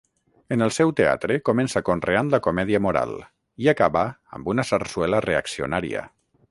En 0.53 0.65
el 0.67 0.71
seu 0.77 0.93
teatre 0.99 1.37
comença 1.49 1.83
conreant 1.89 2.33
la 2.37 2.41
comèdia 2.47 2.81
moral 2.87 3.15
i 3.65 3.73
acaba 3.77 4.07
amb 4.39 4.53
una 4.55 4.69
sarsuela 4.75 5.25
reaccionària. 5.31 6.09